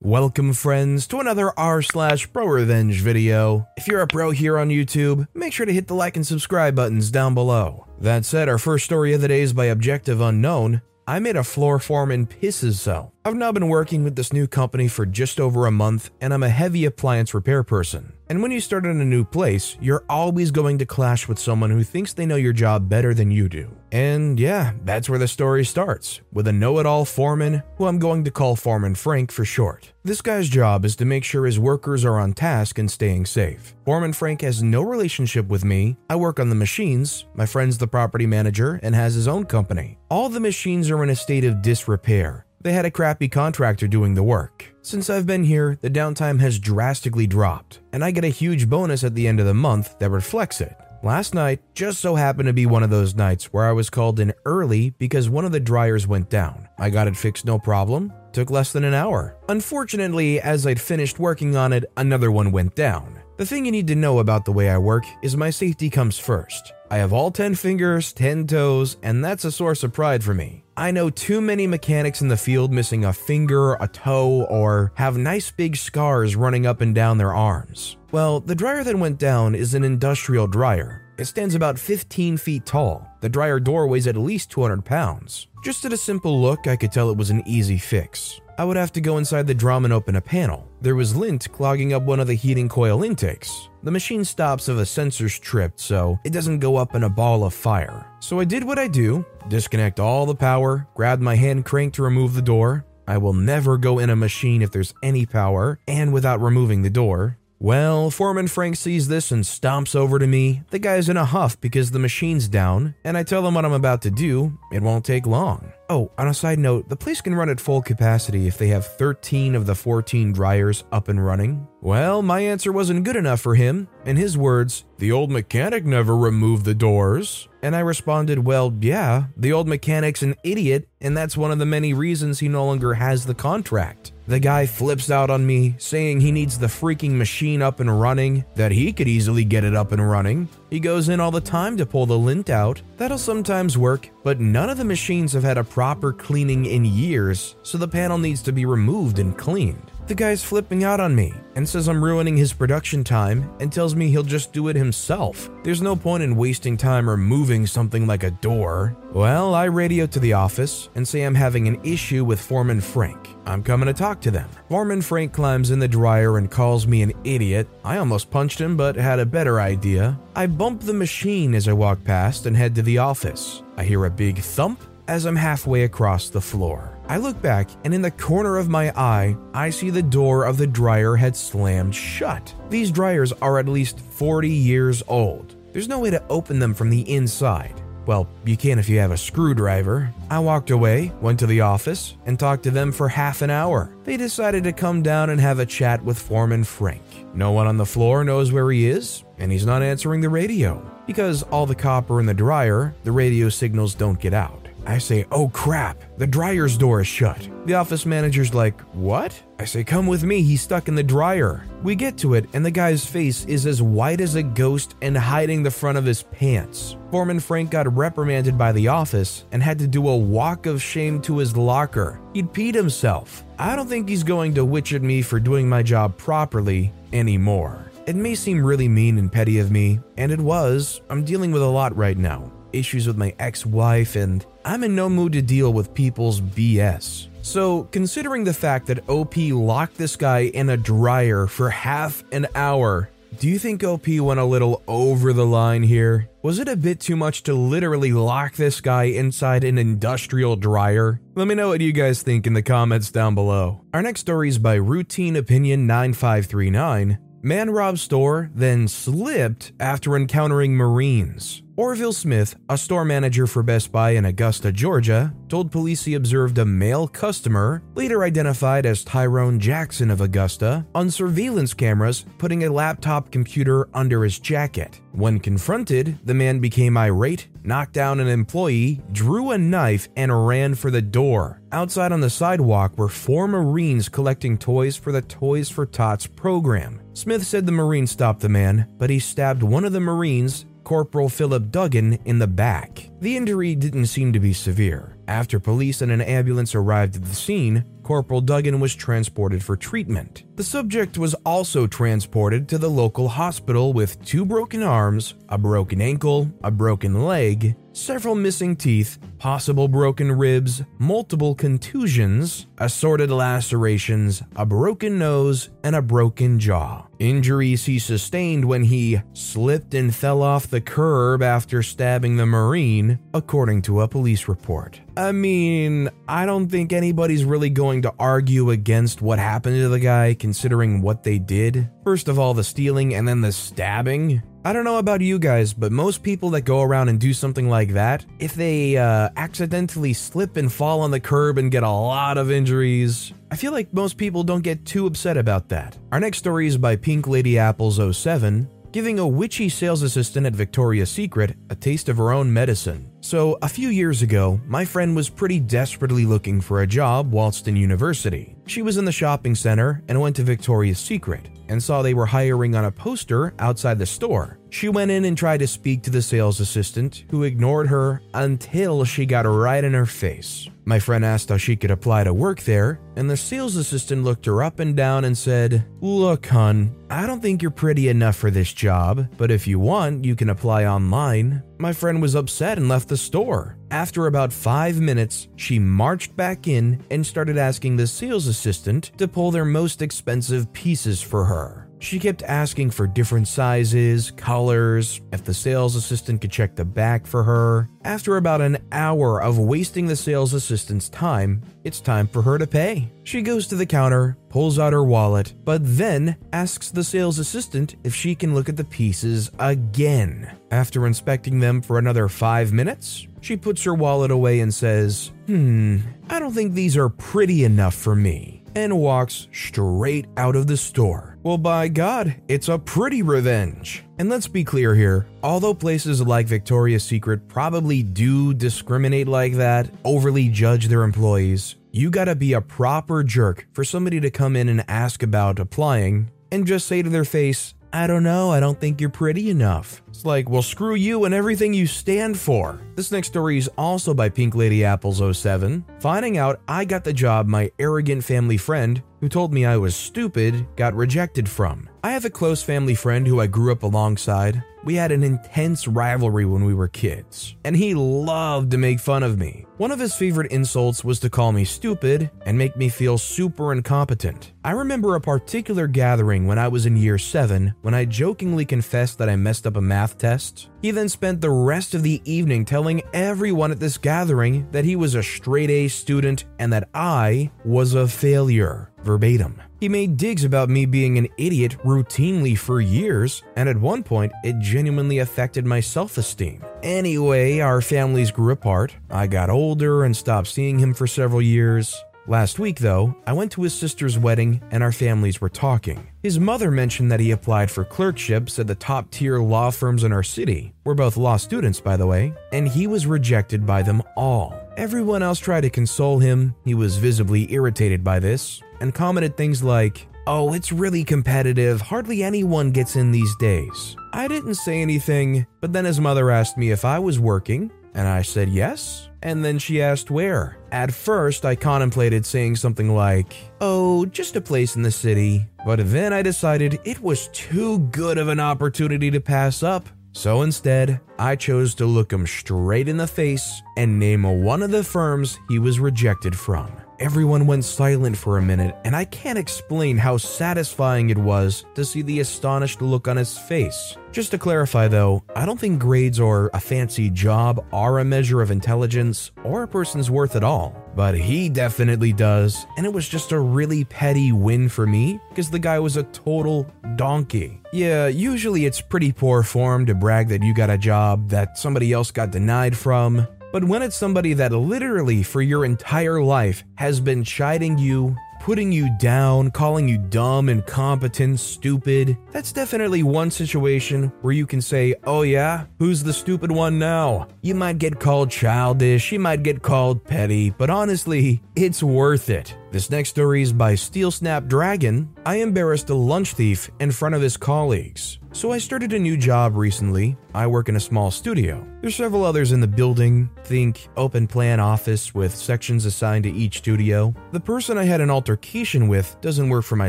Welcome, 0.00 0.54
friends, 0.54 1.06
to 1.08 1.18
another 1.18 1.52
r 1.58 1.82
slash 1.82 2.32
pro 2.32 2.46
revenge 2.46 3.02
video. 3.02 3.68
If 3.76 3.86
you're 3.86 4.00
a 4.00 4.06
bro 4.06 4.30
here 4.30 4.56
on 4.56 4.70
YouTube, 4.70 5.28
make 5.34 5.52
sure 5.52 5.66
to 5.66 5.72
hit 5.74 5.86
the 5.86 5.94
like 5.94 6.16
and 6.16 6.26
subscribe 6.26 6.74
buttons 6.76 7.10
down 7.10 7.34
below. 7.34 7.86
That 8.00 8.24
said, 8.24 8.48
our 8.48 8.56
first 8.56 8.86
story 8.86 9.12
of 9.12 9.20
the 9.20 9.28
day 9.28 9.42
is 9.42 9.52
by 9.52 9.66
Objective 9.66 10.22
Unknown. 10.22 10.80
I 11.08 11.20
made 11.20 11.36
a 11.36 11.42
floor 11.42 11.78
form 11.78 12.10
in 12.10 12.26
pisses 12.26 12.74
so. 12.74 13.12
I've 13.28 13.36
now 13.36 13.52
been 13.52 13.68
working 13.68 14.04
with 14.04 14.16
this 14.16 14.32
new 14.32 14.46
company 14.46 14.88
for 14.88 15.04
just 15.04 15.38
over 15.38 15.66
a 15.66 15.70
month, 15.70 16.08
and 16.18 16.32
I'm 16.32 16.42
a 16.42 16.48
heavy 16.48 16.86
appliance 16.86 17.34
repair 17.34 17.62
person. 17.62 18.14
And 18.30 18.40
when 18.40 18.50
you 18.50 18.58
start 18.58 18.86
in 18.86 19.02
a 19.02 19.04
new 19.04 19.22
place, 19.22 19.76
you're 19.82 20.06
always 20.08 20.50
going 20.50 20.78
to 20.78 20.86
clash 20.86 21.28
with 21.28 21.38
someone 21.38 21.68
who 21.70 21.82
thinks 21.82 22.14
they 22.14 22.24
know 22.24 22.36
your 22.36 22.54
job 22.54 22.88
better 22.88 23.12
than 23.12 23.30
you 23.30 23.50
do. 23.50 23.70
And 23.92 24.40
yeah, 24.40 24.72
that's 24.82 25.10
where 25.10 25.18
the 25.18 25.28
story 25.28 25.66
starts, 25.66 26.22
with 26.32 26.48
a 26.48 26.54
know 26.54 26.78
it 26.78 26.86
all 26.86 27.04
foreman, 27.04 27.62
who 27.76 27.84
I'm 27.84 27.98
going 27.98 28.24
to 28.24 28.30
call 28.30 28.56
Foreman 28.56 28.94
Frank 28.94 29.30
for 29.30 29.44
short. 29.44 29.92
This 30.04 30.22
guy's 30.22 30.48
job 30.48 30.86
is 30.86 30.96
to 30.96 31.04
make 31.04 31.24
sure 31.24 31.44
his 31.44 31.58
workers 31.58 32.06
are 32.06 32.18
on 32.18 32.32
task 32.32 32.78
and 32.78 32.90
staying 32.90 33.26
safe. 33.26 33.74
Foreman 33.84 34.14
Frank 34.14 34.40
has 34.40 34.62
no 34.62 34.80
relationship 34.80 35.48
with 35.48 35.66
me. 35.66 35.98
I 36.08 36.16
work 36.16 36.40
on 36.40 36.48
the 36.48 36.54
machines, 36.54 37.26
my 37.34 37.44
friend's 37.44 37.76
the 37.76 37.88
property 37.88 38.24
manager 38.24 38.80
and 38.82 38.94
has 38.94 39.12
his 39.12 39.28
own 39.28 39.44
company. 39.44 39.98
All 40.08 40.30
the 40.30 40.40
machines 40.40 40.90
are 40.90 41.02
in 41.02 41.10
a 41.10 41.14
state 41.14 41.44
of 41.44 41.60
disrepair. 41.60 42.46
They 42.60 42.72
had 42.72 42.84
a 42.84 42.90
crappy 42.90 43.28
contractor 43.28 43.86
doing 43.86 44.14
the 44.14 44.22
work. 44.22 44.74
Since 44.82 45.08
I've 45.08 45.26
been 45.26 45.44
here, 45.44 45.78
the 45.80 45.90
downtime 45.90 46.40
has 46.40 46.58
drastically 46.58 47.26
dropped, 47.26 47.80
and 47.92 48.02
I 48.02 48.10
get 48.10 48.24
a 48.24 48.28
huge 48.28 48.68
bonus 48.68 49.04
at 49.04 49.14
the 49.14 49.28
end 49.28 49.38
of 49.38 49.46
the 49.46 49.54
month 49.54 49.98
that 50.00 50.10
reflects 50.10 50.60
it. 50.60 50.76
Last 51.04 51.32
night 51.32 51.60
just 51.74 52.00
so 52.00 52.16
happened 52.16 52.48
to 52.48 52.52
be 52.52 52.66
one 52.66 52.82
of 52.82 52.90
those 52.90 53.14
nights 53.14 53.52
where 53.52 53.66
I 53.66 53.72
was 53.72 53.88
called 53.88 54.18
in 54.18 54.34
early 54.44 54.90
because 54.98 55.30
one 55.30 55.44
of 55.44 55.52
the 55.52 55.60
dryers 55.60 56.08
went 56.08 56.28
down. 56.28 56.68
I 56.76 56.90
got 56.90 57.06
it 57.06 57.16
fixed 57.16 57.44
no 57.44 57.60
problem, 57.60 58.12
took 58.32 58.50
less 58.50 58.72
than 58.72 58.82
an 58.82 58.94
hour. 58.94 59.36
Unfortunately, 59.48 60.40
as 60.40 60.66
I'd 60.66 60.80
finished 60.80 61.20
working 61.20 61.54
on 61.54 61.72
it, 61.72 61.84
another 61.96 62.32
one 62.32 62.50
went 62.50 62.74
down. 62.74 63.20
The 63.36 63.46
thing 63.46 63.64
you 63.66 63.70
need 63.70 63.86
to 63.86 63.94
know 63.94 64.18
about 64.18 64.44
the 64.44 64.52
way 64.52 64.68
I 64.68 64.78
work 64.78 65.04
is 65.22 65.36
my 65.36 65.50
safety 65.50 65.88
comes 65.88 66.18
first. 66.18 66.72
I 66.90 66.96
have 66.96 67.12
all 67.12 67.30
10 67.30 67.54
fingers, 67.54 68.12
10 68.12 68.48
toes, 68.48 68.96
and 69.04 69.24
that's 69.24 69.44
a 69.44 69.52
source 69.52 69.84
of 69.84 69.92
pride 69.92 70.24
for 70.24 70.34
me. 70.34 70.64
I 70.78 70.92
know 70.92 71.10
too 71.10 71.40
many 71.40 71.66
mechanics 71.66 72.20
in 72.20 72.28
the 72.28 72.36
field 72.36 72.72
missing 72.72 73.04
a 73.04 73.12
finger, 73.12 73.74
a 73.80 73.88
toe, 73.88 74.46
or 74.48 74.92
have 74.94 75.16
nice 75.16 75.50
big 75.50 75.74
scars 75.74 76.36
running 76.36 76.66
up 76.66 76.80
and 76.80 76.94
down 76.94 77.18
their 77.18 77.34
arms. 77.34 77.96
Well, 78.12 78.38
the 78.38 78.54
dryer 78.54 78.84
that 78.84 78.96
went 78.96 79.18
down 79.18 79.56
is 79.56 79.74
an 79.74 79.82
industrial 79.82 80.46
dryer. 80.46 81.02
It 81.18 81.24
stands 81.24 81.56
about 81.56 81.80
15 81.80 82.36
feet 82.36 82.64
tall. 82.64 83.07
The 83.20 83.28
dryer 83.28 83.58
door 83.58 83.86
weighs 83.86 84.06
at 84.06 84.16
least 84.16 84.50
200 84.50 84.84
pounds. 84.84 85.48
Just 85.64 85.84
at 85.84 85.92
a 85.92 85.96
simple 85.96 86.40
look, 86.40 86.66
I 86.66 86.76
could 86.76 86.92
tell 86.92 87.10
it 87.10 87.16
was 87.16 87.30
an 87.30 87.42
easy 87.46 87.78
fix. 87.78 88.40
I 88.58 88.64
would 88.64 88.76
have 88.76 88.92
to 88.92 89.00
go 89.00 89.18
inside 89.18 89.46
the 89.46 89.54
drum 89.54 89.84
and 89.84 89.94
open 89.94 90.16
a 90.16 90.20
panel. 90.20 90.68
There 90.80 90.96
was 90.96 91.14
lint 91.14 91.50
clogging 91.52 91.92
up 91.92 92.02
one 92.02 92.18
of 92.18 92.26
the 92.26 92.34
heating 92.34 92.68
coil 92.68 93.04
intakes. 93.04 93.68
The 93.84 93.90
machine 93.90 94.24
stops 94.24 94.68
if 94.68 94.76
a 94.76 94.84
sensor's 94.84 95.38
tripped, 95.38 95.78
so 95.78 96.18
it 96.24 96.32
doesn't 96.32 96.58
go 96.58 96.76
up 96.76 96.96
in 96.96 97.04
a 97.04 97.08
ball 97.08 97.44
of 97.44 97.54
fire. 97.54 98.04
So 98.20 98.40
I 98.40 98.44
did 98.44 98.64
what 98.64 98.78
I 98.78 98.88
do 98.88 99.24
disconnect 99.48 99.98
all 99.98 100.26
the 100.26 100.34
power, 100.34 100.86
grabbed 100.94 101.22
my 101.22 101.34
hand 101.34 101.64
crank 101.64 101.94
to 101.94 102.02
remove 102.02 102.34
the 102.34 102.42
door. 102.42 102.84
I 103.06 103.16
will 103.16 103.32
never 103.32 103.78
go 103.78 103.98
in 103.98 104.10
a 104.10 104.16
machine 104.16 104.60
if 104.60 104.70
there's 104.70 104.92
any 105.02 105.24
power 105.24 105.78
and 105.88 106.12
without 106.12 106.40
removing 106.40 106.82
the 106.82 106.90
door. 106.90 107.38
Well, 107.60 108.12
Foreman 108.12 108.46
Frank 108.46 108.76
sees 108.76 109.08
this 109.08 109.32
and 109.32 109.42
stomps 109.42 109.96
over 109.96 110.20
to 110.20 110.28
me. 110.28 110.62
The 110.70 110.78
guy's 110.78 111.08
in 111.08 111.16
a 111.16 111.24
huff 111.24 111.60
because 111.60 111.90
the 111.90 111.98
machine's 111.98 112.46
down, 112.46 112.94
and 113.02 113.18
I 113.18 113.24
tell 113.24 113.44
him 113.44 113.54
what 113.54 113.64
I'm 113.64 113.72
about 113.72 114.00
to 114.02 114.12
do. 114.12 114.56
It 114.70 114.80
won't 114.80 115.04
take 115.04 115.26
long. 115.26 115.72
Oh, 115.90 116.12
on 116.18 116.28
a 116.28 116.34
side 116.34 116.60
note, 116.60 116.88
the 116.88 116.94
place 116.96 117.20
can 117.20 117.34
run 117.34 117.48
at 117.48 117.58
full 117.58 117.82
capacity 117.82 118.46
if 118.46 118.58
they 118.58 118.68
have 118.68 118.86
13 118.86 119.56
of 119.56 119.66
the 119.66 119.74
14 119.74 120.32
dryers 120.32 120.84
up 120.92 121.08
and 121.08 121.24
running. 121.24 121.66
Well, 121.80 122.22
my 122.22 122.40
answer 122.40 122.70
wasn't 122.70 123.04
good 123.04 123.16
enough 123.16 123.40
for 123.40 123.56
him. 123.56 123.88
In 124.04 124.16
his 124.16 124.38
words, 124.38 124.84
the 124.98 125.10
old 125.10 125.32
mechanic 125.32 125.84
never 125.84 126.16
removed 126.16 126.64
the 126.64 126.74
doors. 126.74 127.48
And 127.62 127.74
I 127.74 127.80
responded, 127.80 128.38
well, 128.38 128.72
yeah, 128.80 129.24
the 129.36 129.52
old 129.52 129.66
mechanic's 129.66 130.22
an 130.22 130.36
idiot, 130.44 130.88
and 131.00 131.16
that's 131.16 131.36
one 131.36 131.50
of 131.50 131.58
the 131.58 131.66
many 131.66 131.92
reasons 131.92 132.38
he 132.38 132.46
no 132.46 132.64
longer 132.66 132.94
has 132.94 133.26
the 133.26 133.34
contract. 133.34 134.12
The 134.28 134.38
guy 134.38 134.66
flips 134.66 135.10
out 135.10 135.30
on 135.30 135.46
me, 135.46 135.74
saying 135.78 136.20
he 136.20 136.32
needs 136.32 136.58
the 136.58 136.66
freaking 136.66 137.12
machine 137.12 137.62
up 137.62 137.80
and 137.80 137.98
running, 137.98 138.44
that 138.56 138.72
he 138.72 138.92
could 138.92 139.08
easily 139.08 139.42
get 139.42 139.64
it 139.64 139.74
up 139.74 139.90
and 139.90 140.06
running. 140.06 140.50
He 140.68 140.80
goes 140.80 141.08
in 141.08 141.18
all 141.18 141.30
the 141.30 141.40
time 141.40 141.78
to 141.78 141.86
pull 141.86 142.04
the 142.04 142.18
lint 142.18 142.50
out. 142.50 142.82
That'll 142.98 143.16
sometimes 143.16 143.78
work, 143.78 144.10
but 144.24 144.38
none 144.38 144.68
of 144.68 144.76
the 144.76 144.84
machines 144.84 145.32
have 145.32 145.44
had 145.44 145.56
a 145.56 145.64
proper 145.64 146.12
cleaning 146.12 146.66
in 146.66 146.84
years, 146.84 147.56
so 147.62 147.78
the 147.78 147.88
panel 147.88 148.18
needs 148.18 148.42
to 148.42 148.52
be 148.52 148.66
removed 148.66 149.18
and 149.18 149.34
cleaned. 149.34 149.90
The 150.08 150.14
guy's 150.14 150.42
flipping 150.42 150.84
out 150.84 151.00
on 151.00 151.14
me 151.14 151.34
and 151.54 151.68
says 151.68 151.86
I'm 151.86 152.02
ruining 152.02 152.34
his 152.34 152.54
production 152.54 153.04
time 153.04 153.52
and 153.60 153.70
tells 153.70 153.94
me 153.94 154.08
he'll 154.08 154.22
just 154.22 154.54
do 154.54 154.68
it 154.68 154.74
himself. 154.74 155.50
There's 155.64 155.82
no 155.82 155.94
point 155.94 156.22
in 156.22 156.34
wasting 156.34 156.78
time 156.78 157.06
removing 157.06 157.66
something 157.66 158.06
like 158.06 158.22
a 158.22 158.30
door. 158.30 158.96
Well, 159.12 159.54
I 159.54 159.64
radio 159.64 160.06
to 160.06 160.18
the 160.18 160.32
office 160.32 160.88
and 160.94 161.06
say 161.06 161.24
I'm 161.24 161.34
having 161.34 161.68
an 161.68 161.78
issue 161.84 162.24
with 162.24 162.40
Foreman 162.40 162.80
Frank. 162.80 163.28
I'm 163.44 163.62
coming 163.62 163.86
to 163.86 163.92
talk 163.92 164.22
to 164.22 164.30
them. 164.30 164.48
Foreman 164.70 165.02
Frank 165.02 165.34
climbs 165.34 165.72
in 165.72 165.78
the 165.78 165.86
dryer 165.86 166.38
and 166.38 166.50
calls 166.50 166.86
me 166.86 167.02
an 167.02 167.12
idiot. 167.24 167.68
I 167.84 167.98
almost 167.98 168.30
punched 168.30 168.58
him, 168.58 168.78
but 168.78 168.96
had 168.96 169.18
a 169.18 169.26
better 169.26 169.60
idea. 169.60 170.18
I 170.34 170.46
bump 170.46 170.80
the 170.80 170.94
machine 170.94 171.54
as 171.54 171.68
I 171.68 171.74
walk 171.74 172.02
past 172.02 172.46
and 172.46 172.56
head 172.56 172.74
to 172.76 172.82
the 172.82 172.96
office. 172.96 173.62
I 173.76 173.84
hear 173.84 174.06
a 174.06 174.10
big 174.10 174.38
thump 174.38 174.82
as 175.06 175.26
I'm 175.26 175.36
halfway 175.36 175.82
across 175.82 176.30
the 176.30 176.40
floor. 176.40 176.97
I 177.08 177.16
look 177.16 177.40
back, 177.40 177.70
and 177.84 177.94
in 177.94 178.02
the 178.02 178.10
corner 178.10 178.58
of 178.58 178.68
my 178.68 178.92
eye, 178.94 179.34
I 179.54 179.70
see 179.70 179.88
the 179.88 180.02
door 180.02 180.44
of 180.44 180.58
the 180.58 180.66
dryer 180.66 181.16
had 181.16 181.34
slammed 181.34 181.94
shut. 181.94 182.54
These 182.68 182.90
dryers 182.90 183.32
are 183.40 183.58
at 183.58 183.66
least 183.66 183.98
40 183.98 184.50
years 184.50 185.02
old. 185.08 185.56
There's 185.72 185.88
no 185.88 186.00
way 186.00 186.10
to 186.10 186.22
open 186.28 186.58
them 186.58 186.74
from 186.74 186.90
the 186.90 187.00
inside. 187.10 187.80
Well, 188.04 188.28
you 188.44 188.56
can 188.56 188.78
if 188.78 188.88
you 188.88 188.98
have 188.98 189.10
a 189.10 189.16
screwdriver. 189.16 190.12
I 190.30 190.38
walked 190.38 190.70
away, 190.70 191.12
went 191.20 191.38
to 191.40 191.46
the 191.46 191.62
office, 191.62 192.14
and 192.26 192.38
talked 192.38 192.62
to 192.64 192.70
them 192.70 192.92
for 192.92 193.08
half 193.08 193.40
an 193.40 193.50
hour. 193.50 193.90
They 194.04 194.16
decided 194.16 194.64
to 194.64 194.72
come 194.72 195.02
down 195.02 195.30
and 195.30 195.40
have 195.40 195.58
a 195.58 195.66
chat 195.66 196.02
with 196.04 196.18
Foreman 196.18 196.64
Frank. 196.64 197.02
No 197.34 197.52
one 197.52 197.66
on 197.66 197.76
the 197.76 197.86
floor 197.86 198.24
knows 198.24 198.52
where 198.52 198.70
he 198.70 198.86
is, 198.86 199.24
and 199.38 199.52
he's 199.52 199.66
not 199.66 199.82
answering 199.82 200.20
the 200.20 200.28
radio. 200.28 200.82
Because 201.06 201.42
all 201.44 201.64
the 201.64 201.74
copper 201.74 202.20
in 202.20 202.26
the 202.26 202.34
dryer, 202.34 202.94
the 203.04 203.12
radio 203.12 203.48
signals 203.48 203.94
don't 203.94 204.20
get 204.20 204.34
out. 204.34 204.57
I 204.88 204.96
say, 204.96 205.26
oh 205.30 205.50
crap, 205.50 206.02
the 206.16 206.26
dryer's 206.26 206.78
door 206.78 207.02
is 207.02 207.06
shut. 207.06 207.46
The 207.66 207.74
office 207.74 208.06
manager's 208.06 208.54
like, 208.54 208.80
what? 208.94 209.38
I 209.58 209.66
say, 209.66 209.84
come 209.84 210.06
with 210.06 210.24
me, 210.24 210.40
he's 210.40 210.62
stuck 210.62 210.88
in 210.88 210.94
the 210.94 211.02
dryer. 211.02 211.66
We 211.82 211.94
get 211.94 212.16
to 212.18 212.32
it, 212.32 212.48
and 212.54 212.64
the 212.64 212.70
guy's 212.70 213.04
face 213.04 213.44
is 213.44 213.66
as 213.66 213.82
white 213.82 214.22
as 214.22 214.34
a 214.34 214.42
ghost 214.42 214.94
and 215.02 215.14
hiding 215.14 215.62
the 215.62 215.70
front 215.70 215.98
of 215.98 216.06
his 216.06 216.22
pants. 216.22 216.96
Foreman 217.10 217.38
Frank 217.38 217.70
got 217.70 217.94
reprimanded 217.94 218.56
by 218.56 218.72
the 218.72 218.88
office 218.88 219.44
and 219.52 219.62
had 219.62 219.78
to 219.80 219.86
do 219.86 220.08
a 220.08 220.16
walk 220.16 220.64
of 220.64 220.82
shame 220.82 221.20
to 221.20 221.36
his 221.36 221.54
locker. 221.54 222.18
He'd 222.32 222.54
peed 222.54 222.74
himself. 222.74 223.44
I 223.58 223.76
don't 223.76 223.88
think 223.88 224.08
he's 224.08 224.24
going 224.24 224.54
to 224.54 224.64
witch 224.64 224.94
at 224.94 225.02
me 225.02 225.20
for 225.20 225.38
doing 225.38 225.68
my 225.68 225.82
job 225.82 226.16
properly 226.16 226.94
anymore. 227.12 227.90
It 228.06 228.16
may 228.16 228.34
seem 228.34 228.64
really 228.64 228.88
mean 228.88 229.18
and 229.18 229.30
petty 229.30 229.58
of 229.58 229.70
me, 229.70 230.00
and 230.16 230.32
it 230.32 230.40
was. 230.40 231.02
I'm 231.10 231.26
dealing 231.26 231.52
with 231.52 231.60
a 231.60 231.66
lot 231.66 231.94
right 231.94 232.16
now 232.16 232.50
issues 232.72 233.06
with 233.06 233.16
my 233.16 233.34
ex 233.38 233.64
wife, 233.64 234.16
and 234.16 234.44
I'm 234.64 234.84
in 234.84 234.94
no 234.94 235.08
mood 235.08 235.32
to 235.32 235.42
deal 235.42 235.72
with 235.72 235.94
people's 235.94 236.40
BS. 236.40 237.28
So, 237.42 237.84
considering 237.84 238.44
the 238.44 238.52
fact 238.52 238.86
that 238.88 239.08
OP 239.08 239.36
locked 239.36 239.96
this 239.96 240.16
guy 240.16 240.40
in 240.40 240.68
a 240.68 240.76
dryer 240.76 241.46
for 241.46 241.70
half 241.70 242.22
an 242.32 242.46
hour, 242.54 243.10
do 243.38 243.48
you 243.48 243.58
think 243.58 243.84
OP 243.84 244.08
went 244.08 244.40
a 244.40 244.44
little 244.44 244.82
over 244.88 245.32
the 245.32 245.46
line 245.46 245.82
here? 245.82 246.28
Was 246.42 246.58
it 246.58 246.68
a 246.68 246.76
bit 246.76 246.98
too 246.98 247.14
much 247.14 247.44
to 247.44 247.54
literally 247.54 248.10
lock 248.12 248.54
this 248.54 248.80
guy 248.80 249.04
inside 249.04 249.64
an 249.64 249.78
industrial 249.78 250.56
dryer? 250.56 251.20
Let 251.34 251.46
me 251.46 251.54
know 251.54 251.68
what 251.68 251.80
you 251.80 251.92
guys 251.92 252.22
think 252.22 252.46
in 252.46 252.54
the 252.54 252.62
comments 252.62 253.10
down 253.10 253.34
below. 253.34 253.82
Our 253.94 254.02
next 254.02 254.20
story 254.20 254.48
is 254.48 254.58
by 254.58 254.74
Routine 254.74 255.36
Opinion 255.36 255.86
9539. 255.86 257.18
Man 257.40 257.70
robs 257.70 258.02
store, 258.02 258.50
then 258.52 258.88
slipped 258.88 259.70
after 259.78 260.16
encountering 260.16 260.74
Marines. 260.74 261.62
Orville 261.76 262.12
Smith, 262.12 262.56
a 262.68 262.76
store 262.76 263.04
manager 263.04 263.46
for 263.46 263.62
Best 263.62 263.92
Buy 263.92 264.10
in 264.10 264.24
Augusta, 264.24 264.72
Georgia, 264.72 265.32
told 265.48 265.70
police 265.70 266.04
he 266.04 266.14
observed 266.14 266.58
a 266.58 266.64
male 266.64 267.06
customer, 267.06 267.84
later 267.94 268.24
identified 268.24 268.84
as 268.84 269.04
Tyrone 269.04 269.60
Jackson 269.60 270.10
of 270.10 270.20
Augusta, 270.20 270.84
on 270.96 271.08
surveillance 271.08 271.74
cameras 271.74 272.24
putting 272.38 272.64
a 272.64 272.72
laptop 272.72 273.30
computer 273.30 273.88
under 273.94 274.24
his 274.24 274.40
jacket. 274.40 275.00
When 275.12 275.38
confronted, 275.38 276.18
the 276.24 276.34
man 276.34 276.58
became 276.58 276.96
irate, 276.96 277.46
knocked 277.62 277.92
down 277.92 278.18
an 278.18 278.26
employee, 278.26 279.00
drew 279.12 279.52
a 279.52 279.58
knife, 279.58 280.08
and 280.16 280.48
ran 280.48 280.74
for 280.74 280.90
the 280.90 281.02
door. 281.02 281.62
Outside 281.70 282.10
on 282.10 282.20
the 282.20 282.30
sidewalk 282.30 282.98
were 282.98 283.08
four 283.08 283.46
Marines 283.46 284.08
collecting 284.08 284.58
toys 284.58 284.96
for 284.96 285.12
the 285.12 285.22
Toys 285.22 285.70
for 285.70 285.86
Tots 285.86 286.26
program. 286.26 287.00
Smith 287.18 287.44
said 287.44 287.66
the 287.66 287.72
Marine 287.72 288.06
stopped 288.06 288.38
the 288.38 288.48
man, 288.48 288.86
but 288.96 289.10
he 289.10 289.18
stabbed 289.18 289.60
one 289.60 289.84
of 289.84 289.90
the 289.92 289.98
Marines 289.98 290.66
Corporal 290.84 291.28
Philip 291.28 291.72
Duggan 291.72 292.12
in 292.24 292.38
the 292.38 292.46
back. 292.46 293.10
The 293.18 293.36
injury 293.36 293.74
didn't 293.74 294.06
seem 294.06 294.32
to 294.32 294.38
be 294.38 294.52
severe. 294.52 295.16
After 295.26 295.58
police 295.58 296.00
and 296.00 296.12
an 296.12 296.20
ambulance 296.20 296.76
arrived 296.76 297.16
at 297.16 297.24
the 297.24 297.34
scene, 297.34 297.84
Corporal 298.04 298.40
Duggan 298.40 298.78
was 298.78 298.94
transported 298.94 299.64
for 299.64 299.76
treatment. 299.76 300.44
The 300.54 300.62
subject 300.62 301.18
was 301.18 301.34
also 301.44 301.88
transported 301.88 302.68
to 302.68 302.78
the 302.78 302.88
local 302.88 303.26
hospital 303.28 303.92
with 303.92 304.24
two 304.24 304.46
broken 304.46 304.84
arms, 304.84 305.34
a 305.48 305.58
broken 305.58 306.00
ankle, 306.00 306.48
a 306.62 306.70
broken 306.70 307.24
leg, 307.24 307.74
several 307.98 308.34
missing 308.34 308.76
teeth, 308.76 309.18
possible 309.38 309.88
broken 309.88 310.30
ribs, 310.30 310.82
multiple 310.98 311.54
contusions, 311.54 312.66
assorted 312.78 313.30
lacerations, 313.30 314.42
a 314.56 314.64
broken 314.64 315.18
nose, 315.18 315.70
and 315.82 315.96
a 315.96 316.02
broken 316.02 316.58
jaw. 316.58 317.06
Injuries 317.18 317.84
he 317.84 317.98
sustained 317.98 318.64
when 318.64 318.84
he 318.84 319.20
slipped 319.32 319.94
and 319.94 320.14
fell 320.14 320.42
off 320.42 320.68
the 320.68 320.80
curb 320.80 321.42
after 321.42 321.82
stabbing 321.82 322.36
the 322.36 322.46
Marine, 322.46 323.18
according 323.34 323.82
to 323.82 324.02
a 324.02 324.08
police 324.08 324.46
report. 324.46 325.00
I 325.16 325.32
mean, 325.32 326.08
I 326.28 326.46
don't 326.46 326.68
think 326.68 326.92
anybody's 326.92 327.44
really 327.44 327.70
going 327.70 328.02
to 328.02 328.14
argue 328.20 328.70
against 328.70 329.20
what 329.20 329.40
happened 329.40 329.74
to 329.76 329.88
the 329.88 329.98
guy 329.98 330.34
considering 330.34 331.02
what 331.02 331.24
they 331.24 331.38
did. 331.38 331.90
First 332.04 332.28
of 332.28 332.38
all, 332.38 332.54
the 332.54 332.62
stealing 332.62 333.14
and 333.14 333.26
then 333.26 333.40
the 333.40 333.50
stabbing. 333.50 334.42
I 334.68 334.74
don't 334.74 334.84
know 334.84 334.98
about 334.98 335.22
you 335.22 335.38
guys, 335.38 335.72
but 335.72 335.92
most 335.92 336.22
people 336.22 336.50
that 336.50 336.60
go 336.60 336.82
around 336.82 337.08
and 337.08 337.18
do 337.18 337.32
something 337.32 337.70
like 337.70 337.94
that, 337.94 338.26
if 338.38 338.54
they 338.54 338.98
uh, 338.98 339.30
accidentally 339.34 340.12
slip 340.12 340.58
and 340.58 340.70
fall 340.70 341.00
on 341.00 341.10
the 341.10 341.20
curb 341.20 341.56
and 341.56 341.70
get 341.70 341.84
a 341.84 341.90
lot 341.90 342.36
of 342.36 342.50
injuries, 342.50 343.32
I 343.50 343.56
feel 343.56 343.72
like 343.72 343.94
most 343.94 344.18
people 344.18 344.44
don't 344.44 344.60
get 344.60 344.84
too 344.84 345.06
upset 345.06 345.38
about 345.38 345.70
that. 345.70 345.96
Our 346.12 346.20
next 346.20 346.36
story 346.36 346.66
is 346.66 346.76
by 346.76 346.96
Pink 346.96 347.26
Lady 347.26 347.58
Apples 347.58 347.98
07, 348.18 348.68
giving 348.92 349.18
a 349.18 349.26
witchy 349.26 349.70
sales 349.70 350.02
assistant 350.02 350.44
at 350.44 350.52
Victoria's 350.52 351.10
Secret 351.10 351.56
a 351.70 351.74
taste 351.74 352.10
of 352.10 352.18
her 352.18 352.30
own 352.30 352.52
medicine. 352.52 353.10
So, 353.22 353.56
a 353.62 353.70
few 353.70 353.88
years 353.88 354.20
ago, 354.20 354.60
my 354.66 354.84
friend 354.84 355.16
was 355.16 355.30
pretty 355.30 355.60
desperately 355.60 356.26
looking 356.26 356.60
for 356.60 356.82
a 356.82 356.86
job 356.86 357.32
whilst 357.32 357.68
in 357.68 357.76
university. 357.76 358.54
She 358.66 358.82
was 358.82 358.98
in 358.98 359.06
the 359.06 359.12
shopping 359.12 359.54
center 359.54 360.02
and 360.08 360.20
went 360.20 360.36
to 360.36 360.42
Victoria's 360.42 360.98
Secret 360.98 361.48
and 361.68 361.82
saw 361.82 362.02
they 362.02 362.14
were 362.14 362.26
hiring 362.26 362.74
on 362.74 362.84
a 362.84 362.92
poster 362.92 363.54
outside 363.58 363.98
the 363.98 364.06
store. 364.06 364.57
She 364.70 364.88
went 364.88 365.10
in 365.10 365.24
and 365.24 365.36
tried 365.36 365.58
to 365.58 365.66
speak 365.66 366.02
to 366.02 366.10
the 366.10 366.22
sales 366.22 366.60
assistant, 366.60 367.24
who 367.30 367.44
ignored 367.44 367.88
her 367.88 368.22
until 368.34 369.04
she 369.04 369.26
got 369.26 369.46
right 369.46 369.82
in 369.82 369.94
her 369.94 370.06
face. 370.06 370.68
My 370.84 370.98
friend 370.98 371.24
asked 371.24 371.50
how 371.50 371.58
she 371.58 371.76
could 371.76 371.90
apply 371.90 372.24
to 372.24 372.32
work 372.32 372.62
there, 372.62 373.00
and 373.16 373.28
the 373.28 373.36
sales 373.36 373.76
assistant 373.76 374.24
looked 374.24 374.46
her 374.46 374.62
up 374.62 374.80
and 374.80 374.96
down 374.96 375.24
and 375.24 375.36
said, 375.36 375.84
Look, 376.00 376.46
hun, 376.46 376.96
I 377.10 377.26
don't 377.26 377.40
think 377.40 377.60
you're 377.60 377.70
pretty 377.70 378.08
enough 378.08 378.36
for 378.36 378.50
this 378.50 378.72
job, 378.72 379.26
but 379.36 379.50
if 379.50 379.66
you 379.66 379.78
want, 379.78 380.24
you 380.24 380.34
can 380.34 380.50
apply 380.50 380.86
online. 380.86 381.62
My 381.78 381.92
friend 381.92 382.22
was 382.22 382.34
upset 382.34 382.78
and 382.78 382.88
left 382.88 383.08
the 383.08 383.16
store. 383.16 383.76
After 383.90 384.26
about 384.26 384.52
five 384.52 385.00
minutes, 385.00 385.48
she 385.56 385.78
marched 385.78 386.36
back 386.36 386.68
in 386.68 387.04
and 387.10 387.26
started 387.26 387.58
asking 387.58 387.96
the 387.96 388.06
sales 388.06 388.46
assistant 388.46 389.12
to 389.18 389.28
pull 389.28 389.50
their 389.50 389.64
most 389.64 390.02
expensive 390.02 390.72
pieces 390.72 391.20
for 391.20 391.44
her. 391.44 391.87
She 392.00 392.18
kept 392.18 392.42
asking 392.42 392.90
for 392.90 393.06
different 393.06 393.48
sizes, 393.48 394.30
colors, 394.32 395.20
if 395.32 395.44
the 395.44 395.54
sales 395.54 395.96
assistant 395.96 396.40
could 396.40 396.52
check 396.52 396.76
the 396.76 396.84
back 396.84 397.26
for 397.26 397.42
her. 397.42 397.88
After 398.04 398.36
about 398.36 398.60
an 398.60 398.78
hour 398.92 399.42
of 399.42 399.58
wasting 399.58 400.06
the 400.06 400.16
sales 400.16 400.54
assistant's 400.54 401.08
time, 401.08 401.62
it's 401.84 402.00
time 402.00 402.28
for 402.28 402.42
her 402.42 402.56
to 402.58 402.66
pay. 402.66 403.10
She 403.24 403.42
goes 403.42 403.66
to 403.68 403.74
the 403.74 403.86
counter, 403.86 404.36
pulls 404.48 404.78
out 404.78 404.92
her 404.92 405.04
wallet, 405.04 405.54
but 405.64 405.80
then 405.84 406.36
asks 406.52 406.90
the 406.90 407.04
sales 407.04 407.38
assistant 407.38 407.96
if 408.04 408.14
she 408.14 408.34
can 408.34 408.54
look 408.54 408.68
at 408.68 408.76
the 408.76 408.84
pieces 408.84 409.50
again. 409.58 410.50
After 410.70 411.06
inspecting 411.06 411.58
them 411.58 411.82
for 411.82 411.98
another 411.98 412.28
five 412.28 412.72
minutes, 412.72 413.26
she 413.40 413.56
puts 413.56 413.82
her 413.84 413.94
wallet 413.94 414.30
away 414.30 414.60
and 414.60 414.72
says, 414.72 415.32
Hmm, 415.46 415.98
I 416.30 416.38
don't 416.38 416.52
think 416.52 416.74
these 416.74 416.96
are 416.96 417.08
pretty 417.08 417.64
enough 417.64 417.94
for 417.94 418.14
me 418.14 418.62
and 418.74 418.98
walks 418.98 419.48
straight 419.52 420.26
out 420.36 420.54
of 420.54 420.66
the 420.66 420.76
store. 420.76 421.27
Well, 421.44 421.58
by 421.58 421.86
God, 421.86 422.34
it's 422.48 422.68
a 422.68 422.78
pretty 422.78 423.22
revenge. 423.22 424.04
And 424.18 424.28
let's 424.28 424.48
be 424.48 424.64
clear 424.64 424.94
here 424.94 425.26
although 425.42 425.72
places 425.72 426.20
like 426.20 426.48
Victoria's 426.48 427.04
Secret 427.04 427.46
probably 427.48 428.02
do 428.02 428.52
discriminate 428.52 429.28
like 429.28 429.54
that, 429.54 429.88
overly 430.04 430.48
judge 430.48 430.88
their 430.88 431.04
employees, 431.04 431.76
you 431.92 432.10
gotta 432.10 432.34
be 432.34 432.54
a 432.54 432.60
proper 432.60 433.22
jerk 433.22 433.68
for 433.72 433.84
somebody 433.84 434.18
to 434.20 434.30
come 434.30 434.56
in 434.56 434.68
and 434.68 434.84
ask 434.88 435.22
about 435.22 435.60
applying 435.60 436.30
and 436.50 436.66
just 436.66 436.86
say 436.88 437.02
to 437.02 437.10
their 437.10 437.24
face, 437.24 437.74
I 437.92 438.06
don't 438.06 438.22
know, 438.22 438.50
I 438.50 438.60
don't 438.60 438.78
think 438.78 439.00
you're 439.00 439.08
pretty 439.08 439.48
enough. 439.48 440.02
It's 440.08 440.24
like, 440.24 440.50
well, 440.50 440.62
screw 440.62 440.94
you 440.94 441.24
and 441.24 441.32
everything 441.32 441.72
you 441.72 441.86
stand 441.86 442.38
for. 442.38 442.80
This 442.96 443.10
next 443.10 443.28
story 443.28 443.56
is 443.56 443.70
also 443.78 444.12
by 444.12 444.28
Pink 444.28 444.54
Lady 444.54 444.84
Apples 444.84 445.22
07. 445.38 445.84
Finding 445.98 446.36
out 446.36 446.60
I 446.68 446.84
got 446.84 447.04
the 447.04 447.12
job 447.12 447.46
my 447.46 447.70
arrogant 447.78 448.24
family 448.24 448.58
friend, 448.58 449.02
who 449.20 449.28
told 449.28 449.54
me 449.54 449.64
I 449.64 449.78
was 449.78 449.96
stupid, 449.96 450.66
got 450.76 450.94
rejected 450.94 451.48
from. 451.48 451.88
I 452.04 452.10
have 452.10 452.26
a 452.26 452.30
close 452.30 452.62
family 452.62 452.94
friend 452.94 453.26
who 453.26 453.40
I 453.40 453.46
grew 453.46 453.72
up 453.72 453.82
alongside. 453.82 454.62
We 454.84 454.94
had 454.94 455.12
an 455.12 455.22
intense 455.22 455.88
rivalry 455.88 456.44
when 456.44 456.64
we 456.64 456.74
were 456.74 456.88
kids, 456.88 457.56
and 457.64 457.76
he 457.76 457.94
loved 457.94 458.70
to 458.70 458.78
make 458.78 459.00
fun 459.00 459.22
of 459.22 459.38
me. 459.38 459.66
One 459.76 459.90
of 459.90 459.98
his 459.98 460.14
favorite 460.14 460.50
insults 460.50 461.04
was 461.04 461.20
to 461.20 461.30
call 461.30 461.52
me 461.52 461.64
stupid 461.64 462.30
and 462.46 462.56
make 462.56 462.76
me 462.76 462.88
feel 462.88 463.18
super 463.18 463.72
incompetent. 463.72 464.52
I 464.64 464.72
remember 464.72 465.14
a 465.14 465.20
particular 465.20 465.86
gathering 465.86 466.46
when 466.46 466.58
I 466.58 466.68
was 466.68 466.86
in 466.86 466.96
year 466.96 467.18
7 467.18 467.74
when 467.82 467.94
I 467.94 468.04
jokingly 468.04 468.64
confessed 468.64 469.18
that 469.18 469.28
I 469.28 469.36
messed 469.36 469.66
up 469.66 469.76
a 469.76 469.80
math 469.80 470.18
test. 470.18 470.68
He 470.82 470.90
then 470.90 471.08
spent 471.08 471.40
the 471.40 471.50
rest 471.50 471.94
of 471.94 472.02
the 472.02 472.20
evening 472.24 472.64
telling 472.64 473.02
everyone 473.12 473.70
at 473.70 473.80
this 473.80 473.98
gathering 473.98 474.68
that 474.72 474.84
he 474.84 474.96
was 474.96 475.14
a 475.14 475.22
straight 475.22 475.70
A 475.70 475.88
student 475.88 476.44
and 476.58 476.72
that 476.72 476.88
I 476.92 477.50
was 477.64 477.94
a 477.94 478.08
failure, 478.08 478.90
verbatim. 479.02 479.60
He 479.80 479.88
made 479.88 480.16
digs 480.16 480.44
about 480.44 480.68
me 480.68 480.86
being 480.86 481.18
an 481.18 481.28
idiot 481.38 481.76
routinely 481.84 482.58
for 482.58 482.80
years, 482.80 483.42
and 483.56 483.68
at 483.68 483.76
one 483.76 484.02
point, 484.02 484.32
it 484.42 484.58
genuinely 484.58 485.18
affected 485.18 485.64
my 485.64 485.80
self 485.80 486.18
esteem. 486.18 486.64
Anyway, 486.82 487.60
our 487.60 487.80
families 487.80 488.30
grew 488.30 488.52
apart. 488.52 488.96
I 489.10 489.26
got 489.26 489.50
older 489.50 490.04
and 490.04 490.16
stopped 490.16 490.48
seeing 490.48 490.78
him 490.78 490.94
for 490.94 491.06
several 491.06 491.42
years. 491.42 491.96
Last 492.28 492.58
week, 492.58 492.80
though, 492.80 493.16
I 493.26 493.32
went 493.32 493.52
to 493.52 493.62
his 493.62 493.72
sister's 493.72 494.18
wedding 494.18 494.60
and 494.70 494.82
our 494.82 494.92
families 494.92 495.40
were 495.40 495.48
talking. 495.48 496.06
His 496.22 496.38
mother 496.38 496.70
mentioned 496.70 497.10
that 497.10 497.20
he 497.20 497.30
applied 497.30 497.70
for 497.70 497.86
clerkships 497.86 498.58
at 498.58 498.66
the 498.66 498.74
top 498.74 499.10
tier 499.10 499.38
law 499.38 499.70
firms 499.70 500.04
in 500.04 500.12
our 500.12 500.22
city. 500.22 500.74
We're 500.84 500.92
both 500.92 501.16
law 501.16 501.38
students, 501.38 501.80
by 501.80 501.96
the 501.96 502.06
way, 502.06 502.34
and 502.52 502.68
he 502.68 502.86
was 502.86 503.06
rejected 503.06 503.64
by 503.64 503.80
them 503.80 504.02
all. 504.14 504.54
Everyone 504.76 505.22
else 505.22 505.38
tried 505.38 505.62
to 505.62 505.70
console 505.70 506.18
him, 506.18 506.54
he 506.66 506.74
was 506.74 506.98
visibly 506.98 507.50
irritated 507.50 508.04
by 508.04 508.18
this, 508.18 508.60
and 508.80 508.94
commented 508.94 509.36
things 509.36 509.62
like, 509.62 510.06
Oh, 510.26 510.52
it's 510.52 510.72
really 510.72 511.04
competitive, 511.04 511.80
hardly 511.80 512.22
anyone 512.22 512.70
gets 512.70 512.96
in 512.96 513.12
these 513.12 513.34
days. 513.36 513.96
I 514.12 514.28
didn't 514.28 514.56
say 514.56 514.82
anything, 514.82 515.46
but 515.60 515.72
then 515.72 515.86
his 515.86 516.00
mother 516.00 516.30
asked 516.30 516.58
me 516.58 516.70
if 516.70 516.84
I 516.84 516.98
was 516.98 517.18
working, 517.18 517.70
and 517.94 518.06
I 518.06 518.20
said 518.20 518.50
yes, 518.50 519.08
and 519.22 519.42
then 519.42 519.58
she 519.58 519.80
asked 519.80 520.10
where. 520.10 520.58
At 520.70 520.92
first, 520.92 521.46
I 521.46 521.56
contemplated 521.56 522.26
saying 522.26 522.56
something 522.56 522.94
like, 522.94 523.36
Oh, 523.60 524.04
just 524.04 524.36
a 524.36 524.40
place 524.40 524.76
in 524.76 524.82
the 524.82 524.90
city, 524.90 525.46
but 525.64 525.80
then 525.90 526.12
I 526.12 526.20
decided 526.20 526.78
it 526.84 527.00
was 527.00 527.28
too 527.28 527.78
good 527.90 528.18
of 528.18 528.28
an 528.28 528.40
opportunity 528.40 529.10
to 529.10 529.20
pass 529.20 529.62
up. 529.62 529.88
So 530.12 530.42
instead, 530.42 531.00
I 531.18 531.36
chose 531.36 531.74
to 531.76 531.86
look 531.86 532.12
him 532.12 532.26
straight 532.26 532.88
in 532.88 532.96
the 532.96 533.06
face 533.06 533.62
and 533.76 533.98
name 533.98 534.24
one 534.24 534.62
of 534.62 534.70
the 534.70 534.84
firms 534.84 535.38
he 535.48 535.58
was 535.58 535.80
rejected 535.80 536.36
from. 536.36 536.70
Everyone 537.00 537.46
went 537.46 537.64
silent 537.64 538.16
for 538.16 538.38
a 538.38 538.42
minute, 538.42 538.76
and 538.84 538.94
I 538.94 539.04
can't 539.04 539.38
explain 539.38 539.96
how 539.96 540.16
satisfying 540.16 541.10
it 541.10 541.18
was 541.18 541.64
to 541.74 541.84
see 541.84 542.02
the 542.02 542.20
astonished 542.20 542.82
look 542.82 543.08
on 543.08 543.16
his 543.16 543.36
face. 543.38 543.96
Just 544.10 544.30
to 544.30 544.38
clarify 544.38 544.88
though, 544.88 545.22
I 545.36 545.46
don't 545.46 545.60
think 545.60 545.80
grades 545.80 546.18
or 546.18 546.50
a 546.54 546.60
fancy 546.60 547.10
job 547.10 547.64
are 547.72 547.98
a 547.98 548.04
measure 548.04 548.40
of 548.40 548.50
intelligence 548.50 549.30
or 549.44 549.62
a 549.62 549.68
person's 549.68 550.10
worth 550.10 550.34
at 550.34 550.44
all. 550.44 550.74
But 550.96 551.14
he 551.14 551.48
definitely 551.48 552.12
does, 552.12 552.66
and 552.76 552.84
it 552.84 552.92
was 552.92 553.08
just 553.08 553.32
a 553.32 553.38
really 553.38 553.84
petty 553.84 554.32
win 554.32 554.68
for 554.68 554.86
me 554.86 555.20
because 555.28 555.50
the 555.50 555.58
guy 555.58 555.78
was 555.78 555.96
a 555.96 556.02
total 556.04 556.66
donkey. 556.96 557.60
Yeah, 557.72 558.08
usually 558.08 558.64
it's 558.64 558.80
pretty 558.80 559.12
poor 559.12 559.42
form 559.42 559.86
to 559.86 559.94
brag 559.94 560.28
that 560.28 560.42
you 560.42 560.54
got 560.54 560.70
a 560.70 560.78
job 560.78 561.28
that 561.28 561.58
somebody 561.58 561.92
else 561.92 562.10
got 562.10 562.32
denied 562.32 562.76
from, 562.76 563.28
but 563.52 563.64
when 563.64 563.82
it's 563.82 563.96
somebody 563.96 564.34
that 564.34 564.52
literally 564.52 565.22
for 565.22 565.42
your 565.42 565.64
entire 565.64 566.22
life 566.22 566.64
has 566.76 567.00
been 567.00 567.24
chiding 567.24 567.78
you, 567.78 568.16
putting 568.40 568.72
you 568.72 568.88
down, 568.98 569.50
calling 569.50 569.88
you 569.88 569.98
dumb, 569.98 570.48
incompetent, 570.48 571.40
stupid, 571.40 572.16
that's 572.30 572.52
definitely 572.52 573.02
one 573.02 573.30
situation 573.30 574.12
where 574.22 574.32
you 574.32 574.46
can 574.46 574.60
say, 574.60 574.94
oh 575.04 575.22
yeah, 575.22 575.64
who's 575.78 576.02
the 576.02 576.12
stupid 576.12 576.50
one 576.50 576.78
now? 576.78 577.26
You 577.42 577.54
might 577.54 577.78
get 577.78 578.00
called 578.00 578.30
childish, 578.30 579.12
you 579.12 579.18
might 579.18 579.42
get 579.42 579.62
called 579.62 580.04
petty, 580.04 580.50
but 580.50 580.70
honestly, 580.70 581.42
it's 581.56 581.82
worth 581.82 582.30
it. 582.30 582.56
This 582.70 582.90
next 582.90 583.08
story 583.08 583.40
is 583.40 583.50
by 583.50 583.74
Steel 583.74 584.10
Snap 584.10 584.46
Dragon. 584.46 585.08
I 585.24 585.36
embarrassed 585.36 585.88
a 585.88 585.94
lunch 585.94 586.34
thief 586.34 586.70
in 586.80 586.90
front 586.90 587.14
of 587.14 587.22
his 587.22 587.34
colleagues. 587.34 588.18
So 588.32 588.52
I 588.52 588.58
started 588.58 588.92
a 588.92 588.98
new 588.98 589.16
job 589.16 589.56
recently. 589.56 590.18
I 590.34 590.46
work 590.46 590.68
in 590.68 590.76
a 590.76 590.80
small 590.80 591.10
studio. 591.10 591.66
There's 591.80 591.96
several 591.96 592.24
others 592.24 592.52
in 592.52 592.60
the 592.60 592.68
building. 592.68 593.30
Think 593.44 593.88
open 593.96 594.26
plan 594.26 594.60
office 594.60 595.14
with 595.14 595.34
sections 595.34 595.86
assigned 595.86 596.24
to 596.24 596.30
each 596.30 596.58
studio. 596.58 597.14
The 597.32 597.40
person 597.40 597.78
I 597.78 597.84
had 597.84 598.02
an 598.02 598.10
altercation 598.10 598.86
with 598.86 599.16
doesn't 599.22 599.48
work 599.48 599.64
for 599.64 599.76
my 599.76 599.88